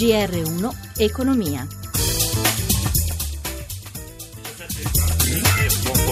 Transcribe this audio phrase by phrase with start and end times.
[0.00, 1.79] GR1 Economia.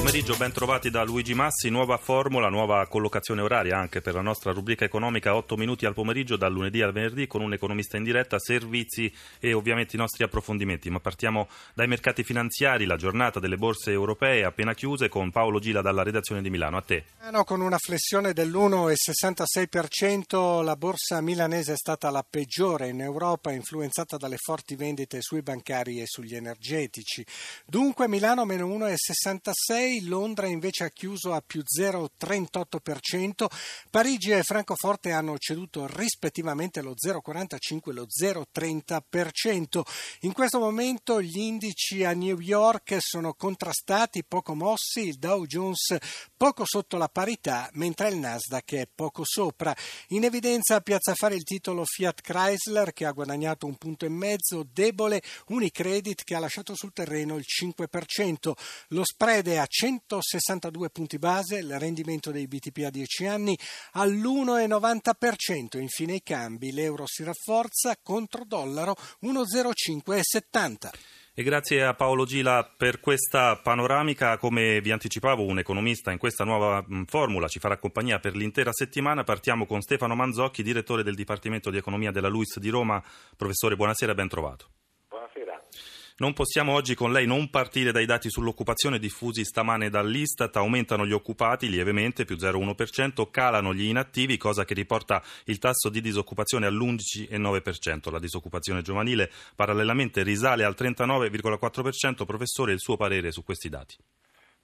[0.09, 1.69] Pomeriggio, ben trovati da Luigi Massi.
[1.69, 5.37] Nuova formula, nuova collocazione oraria anche per la nostra rubrica economica.
[5.37, 9.53] 8 minuti al pomeriggio, dal lunedì al venerdì, con un economista in diretta, servizi e
[9.53, 10.89] ovviamente i nostri approfondimenti.
[10.89, 12.86] Ma partiamo dai mercati finanziari.
[12.86, 16.79] La giornata delle borse europee appena chiuse con Paolo Gila dalla redazione di Milano.
[16.79, 17.04] A te.
[17.45, 24.39] Con una flessione dell'1,66%, la borsa milanese è stata la peggiore in Europa, influenzata dalle
[24.39, 27.22] forti vendite sui bancari e sugli energetici.
[27.67, 29.96] Dunque Milano meno 1,66%.
[30.08, 33.47] Londra invece ha chiuso a più 0,38%,
[33.91, 39.83] Parigi e Francoforte hanno ceduto rispettivamente lo 0,45% e lo 0,30%.
[40.22, 45.97] In questo momento gli indici a New York sono contrastati, poco mossi, il Dow Jones
[46.36, 49.75] poco sotto la parità, mentre il Nasdaq è poco sopra.
[50.08, 54.08] In evidenza a Piazza Fare il titolo Fiat Chrysler che ha guadagnato un punto e
[54.08, 58.52] mezzo, debole Unicredit che ha lasciato sul terreno il 5%.
[58.88, 63.58] Lo spread è a 162 punti base, il rendimento dei BTP a 10 anni
[63.92, 65.78] all'1,90%.
[65.78, 70.91] Infine i cambi, l'euro si rafforza contro dollaro 1,0570.
[71.33, 74.36] E grazie a Paolo Gila per questa panoramica.
[74.36, 79.25] Come vi anticipavo, un economista in questa nuova formula ci farà compagnia per l'intera settimana.
[79.25, 83.02] Partiamo con Stefano Manzocchi, direttore del Dipartimento di Economia della LUIS di Roma.
[83.36, 84.69] Professore, buonasera e ben trovato.
[86.20, 90.56] Non possiamo oggi con lei non partire dai dati sull'occupazione diffusi stamane dall'Istat.
[90.56, 96.00] Aumentano gli occupati lievemente, più 0,1%, calano gli inattivi, cosa che riporta il tasso di
[96.00, 98.11] disoccupazione all'11,9%.
[98.11, 102.24] La disoccupazione giovanile parallelamente risale al 39,4%.
[102.27, 103.94] Professore, il suo parere su questi dati?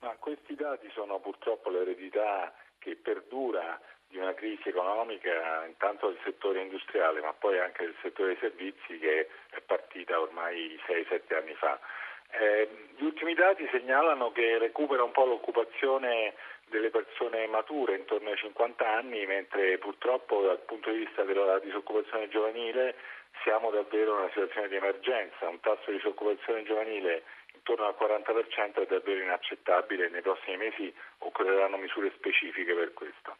[0.00, 3.80] Ma questi dati sono purtroppo l'eredità che perdura
[4.14, 8.96] di una crisi economica intanto del settore industriale ma poi anche del settore dei servizi
[8.98, 11.80] che è partita ormai 6-7 anni fa.
[12.30, 16.34] Eh, gli ultimi dati segnalano che recupera un po' l'occupazione
[16.66, 22.28] delle persone mature intorno ai 50 anni, mentre purtroppo dal punto di vista della disoccupazione
[22.28, 22.94] giovanile
[23.42, 28.82] siamo davvero in una situazione di emergenza, un tasso di disoccupazione giovanile intorno al 40%
[28.82, 33.36] è davvero inaccettabile e nei prossimi mesi occorreranno misure specifiche per questo.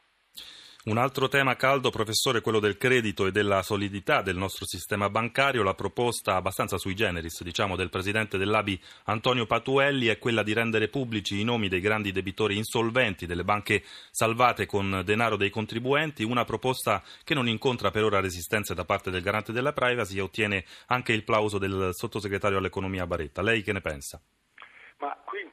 [0.86, 5.08] Un altro tema caldo, professore, è quello del credito e della solidità del nostro sistema
[5.08, 5.62] bancario.
[5.62, 10.88] La proposta abbastanza sui generis, diciamo, del presidente dell'ABI Antonio Patuelli è quella di rendere
[10.88, 16.44] pubblici i nomi dei grandi debitori insolventi delle banche salvate con denaro dei contribuenti, una
[16.44, 20.66] proposta che non incontra per ora resistenze da parte del garante della privacy e ottiene
[20.88, 23.40] anche il plauso del sottosegretario all'economia Baretta.
[23.40, 24.20] Lei che ne pensa?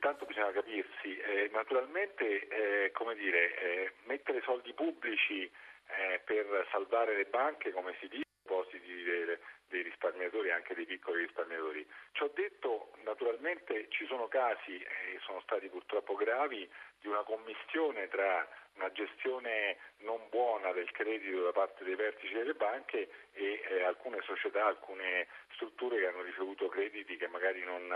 [0.04, 7.16] Intanto bisogna capirsi, eh, naturalmente eh, come dire, eh, mettere soldi pubblici eh, per salvare
[7.16, 11.88] le banche, come si dice, depositi dei, dei risparmiatori, anche dei piccoli risparmiatori.
[12.14, 16.68] Ciò detto, naturalmente ci sono casi, e sono stati purtroppo gravi,
[17.00, 22.54] di una commistione tra una gestione non buona del credito da parte dei vertici delle
[22.54, 27.88] banche e eh, alcune società, alcune strutture che hanno ricevuto crediti che magari non,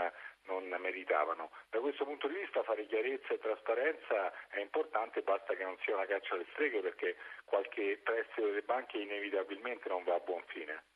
[0.44, 1.50] non meritavano.
[1.70, 5.94] Da questo punto di vista fare chiarezza e trasparenza è importante, basta che non sia
[5.94, 10.95] una caccia alle streghe perché qualche prestito delle banche inevitabilmente non va a buon fine.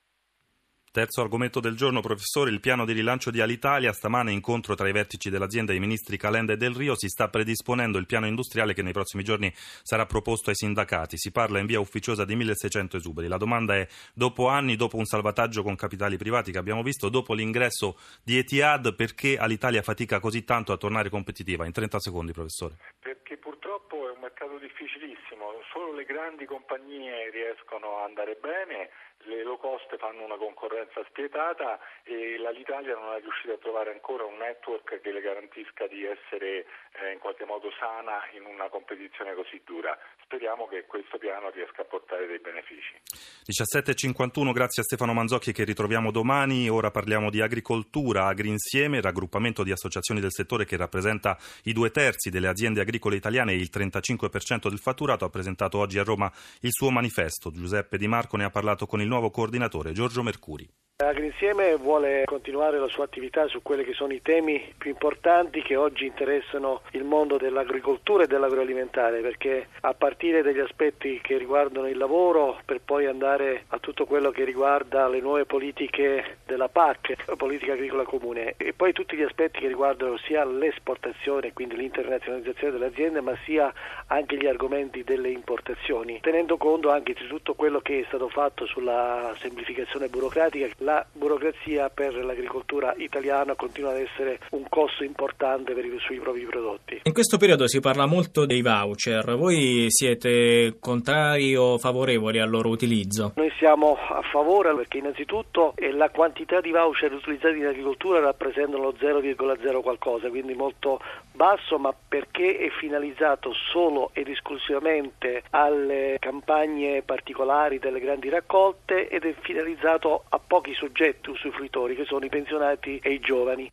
[0.92, 3.92] Terzo argomento del giorno, professore, il piano di rilancio di Alitalia.
[3.92, 6.96] Stamane incontro tra i vertici dell'azienda e i ministri Calenda e Del Rio.
[6.96, 11.16] Si sta predisponendo il piano industriale che nei prossimi giorni sarà proposto ai sindacati.
[11.16, 13.28] Si parla in via ufficiosa di 1600 esuberi.
[13.28, 17.34] La domanda è, dopo anni, dopo un salvataggio con capitali privati che abbiamo visto, dopo
[17.34, 21.66] l'ingresso di Etihad, perché Alitalia fatica così tanto a tornare competitiva?
[21.66, 22.78] In 30 secondi, professore.
[22.98, 25.52] Perché purtroppo è un mercato difficilissimo.
[25.72, 28.90] Solo le grandi compagnie riescono a andare bene
[29.24, 34.24] le low cost fanno una concorrenza spietata e l'Italia non è riuscita a trovare ancora
[34.24, 36.64] un network che le garantisca di essere
[36.96, 39.96] eh, in qualche modo sana in una competizione così dura.
[40.24, 42.96] Speriamo che questo piano riesca a portare dei benefici.
[43.44, 46.68] 17.51, grazie a Stefano Manzocchi che ritroviamo domani.
[46.68, 51.90] Ora parliamo di agricoltura, Agri Insieme, raggruppamento di associazioni del settore che rappresenta i due
[51.90, 55.24] terzi delle aziende agricole italiane e il 35% del fatturato.
[55.24, 56.30] Ha presentato oggi a Roma
[56.60, 57.50] il suo manifesto.
[57.50, 60.66] Giuseppe Di Marco ne ha parlato con il nuovo coordinatore Giorgio Mercuri.
[61.02, 65.74] Agrinsieme vuole continuare la sua attività su quelli che sono i temi più importanti che
[65.74, 71.96] oggi interessano il mondo dell'agricoltura e dell'agroalimentare, perché a partire dagli aspetti che riguardano il
[71.96, 77.36] lavoro, per poi andare a tutto quello che riguarda le nuove politiche della PAC, la
[77.36, 82.86] politica agricola comune, e poi tutti gli aspetti che riguardano sia l'esportazione, quindi l'internazionalizzazione delle
[82.86, 83.72] aziende, ma sia
[84.08, 88.66] anche gli argomenti delle importazioni, tenendo conto anche di tutto quello che è stato fatto
[88.66, 95.84] sulla semplificazione burocratica la burocrazia per l'agricoltura italiana continua ad essere un costo importante per
[95.84, 97.00] i, sui propri prodotti.
[97.04, 102.70] In questo periodo si parla molto dei voucher, voi siete contrari o favorevoli al loro
[102.70, 103.32] utilizzo?
[103.36, 108.94] Noi siamo a favore perché innanzitutto la quantità di voucher utilizzati in agricoltura rappresentano lo
[108.98, 111.00] 0,0 qualcosa, quindi molto
[111.32, 119.24] basso, ma perché è finalizzato solo ed esclusivamente alle campagne particolari delle grandi raccolte ed
[119.24, 123.70] è finalizzato a pochi soggetti usufruitori che sono i pensionati e i giovani.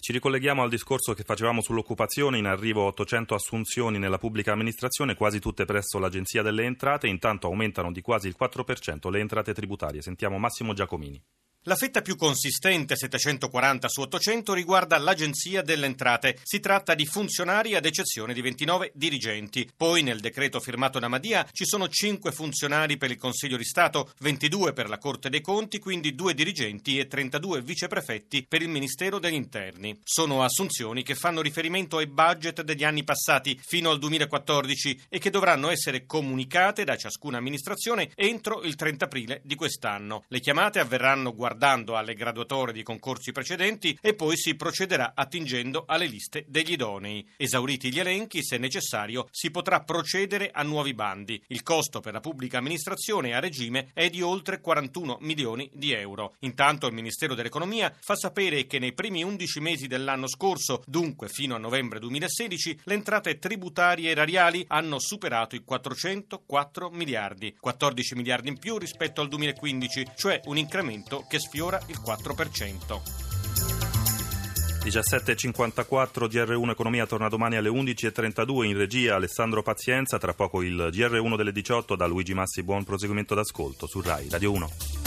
[0.00, 5.40] Ci ricolleghiamo al discorso che facevamo sull'occupazione, in arrivo 800 assunzioni nella pubblica amministrazione, quasi
[5.40, 10.02] tutte presso l'Agenzia delle Entrate, intanto aumentano di quasi il 4% le entrate tributarie.
[10.02, 11.20] Sentiamo Massimo Giacomini.
[11.68, 16.38] La fetta più consistente, 740 su 800, riguarda l'Agenzia delle Entrate.
[16.42, 19.70] Si tratta di funzionari ad eccezione di 29 dirigenti.
[19.76, 24.12] Poi nel decreto firmato da Madia ci sono 5 funzionari per il Consiglio di Stato,
[24.20, 29.18] 22 per la Corte dei Conti, quindi 2 dirigenti e 32 viceprefetti per il Ministero
[29.18, 29.94] degli Interni.
[30.04, 35.28] Sono assunzioni che fanno riferimento ai budget degli anni passati fino al 2014 e che
[35.28, 40.24] dovranno essere comunicate da ciascuna amministrazione entro il 30 aprile di quest'anno.
[40.28, 45.84] Le chiamate avverranno guardate guardando alle graduatorie di concorsi precedenti e poi si procederà attingendo
[45.88, 47.26] alle liste degli idonei.
[47.36, 51.42] Esauriti gli elenchi, se necessario, si potrà procedere a nuovi bandi.
[51.48, 56.36] Il costo per la pubblica amministrazione a regime è di oltre 41 milioni di euro.
[56.40, 61.56] Intanto il Ministero dell'Economia fa sapere che nei primi 11 mesi dell'anno scorso, dunque fino
[61.56, 68.58] a novembre 2016, le entrate tributarie erariali hanno superato i 404 miliardi, 14 miliardi in
[68.60, 73.00] più rispetto al 2015, cioè un incremento che sfiora il 4%.
[74.84, 81.36] 17.54 GR1 Economia torna domani alle 11.32 in regia Alessandro Pazienza, tra poco il GR1
[81.36, 84.97] delle 18 da Luigi Massi, buon proseguimento d'ascolto su RAI Radio 1.